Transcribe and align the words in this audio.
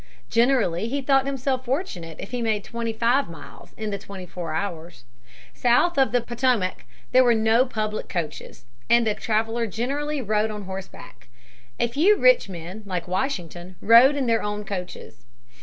Generally 0.31 0.87
he 0.89 0.99
thought 1.03 1.27
himself 1.27 1.63
fortunate 1.63 2.17
if 2.19 2.31
he 2.31 2.41
made 2.41 2.63
twenty 2.63 2.91
five 2.91 3.29
miles 3.29 3.71
in 3.77 3.91
the 3.91 3.99
twenty 3.99 4.25
four 4.25 4.51
hours. 4.51 5.03
South 5.53 5.95
of 5.95 6.11
the 6.11 6.21
Potomac 6.21 6.85
there 7.11 7.23
were 7.23 7.35
no 7.35 7.67
public 7.67 8.09
coaches, 8.09 8.65
and 8.89 9.05
the 9.05 9.13
traveler 9.13 9.67
generally 9.67 10.19
rode 10.19 10.49
on 10.49 10.63
horseback. 10.63 11.27
A 11.79 11.87
few 11.87 12.17
rich 12.17 12.49
men 12.49 12.81
like 12.87 13.07
Washington 13.07 13.75
rode 13.79 14.15
in 14.15 14.25
their 14.25 14.41
own 14.41 14.65
coaches. 14.65 15.23